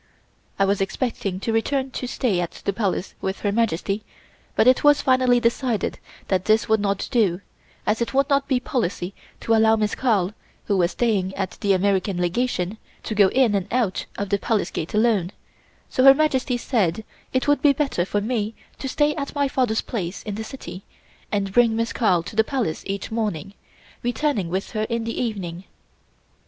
I 0.57 0.65
was 0.65 0.81
expecting 0.81 1.39
to 1.41 1.53
return 1.53 1.91
to 1.91 2.07
stay 2.07 2.39
at 2.39 2.63
the 2.65 2.73
Palace 2.73 3.13
with 3.21 3.41
Her 3.41 3.51
Majesty, 3.51 4.03
but 4.55 4.65
it 4.65 4.83
was 4.83 5.03
finally 5.03 5.39
decided 5.39 5.99
that 6.27 6.45
this 6.45 6.67
would 6.67 6.79
not 6.79 7.07
do, 7.11 7.39
as 7.85 8.01
it 8.01 8.11
would 8.11 8.27
not 8.27 8.47
be 8.47 8.59
policy 8.59 9.13
to 9.41 9.53
allow 9.53 9.75
Miss 9.75 9.93
Carl, 9.93 10.33
who 10.65 10.75
was 10.75 10.89
staying 10.89 11.35
at 11.35 11.51
the 11.61 11.73
American 11.73 12.17
Legation, 12.19 12.79
to 13.03 13.13
go 13.13 13.27
in 13.27 13.53
and 13.53 13.67
out 13.71 14.07
of 14.17 14.29
the 14.29 14.39
Palace 14.39 14.71
Gate 14.71 14.95
alone, 14.95 15.31
so 15.87 16.03
Her 16.03 16.15
Majesty 16.15 16.57
said 16.57 17.03
it 17.31 17.47
would 17.47 17.61
be 17.61 17.71
better 17.71 18.03
for 18.03 18.21
me 18.21 18.55
to 18.79 18.89
stay 18.89 19.13
at 19.13 19.35
my 19.35 19.47
father's 19.47 19.81
place 19.81 20.23
in 20.23 20.33
the 20.33 20.43
city 20.43 20.81
and 21.31 21.53
bring 21.53 21.75
Miss 21.75 21.93
Carl 21.93 22.23
to 22.23 22.35
the 22.35 22.43
Palace 22.43 22.81
each 22.87 23.11
morning, 23.11 23.53
returning 24.01 24.49
with 24.49 24.71
her 24.71 24.85
in 24.89 25.03
the 25.03 25.21
evening. 25.21 25.65